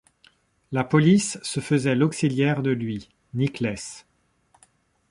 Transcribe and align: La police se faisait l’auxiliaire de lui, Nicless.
La 0.71 0.83
police 0.83 1.37
se 1.43 1.59
faisait 1.59 1.93
l’auxiliaire 1.93 2.63
de 2.63 2.71
lui, 2.71 3.09
Nicless. 3.35 4.07